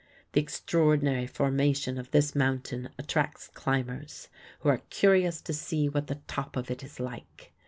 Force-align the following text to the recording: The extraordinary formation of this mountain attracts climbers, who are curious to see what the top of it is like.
The 0.31 0.41
extraordinary 0.41 1.27
formation 1.27 1.99
of 1.99 2.09
this 2.09 2.33
mountain 2.33 2.89
attracts 2.97 3.49
climbers, 3.49 4.29
who 4.61 4.69
are 4.69 4.81
curious 4.89 5.41
to 5.41 5.53
see 5.53 5.87
what 5.89 6.07
the 6.07 6.19
top 6.25 6.57
of 6.57 6.71
it 6.71 6.83
is 6.83 6.99
like. 6.99 7.51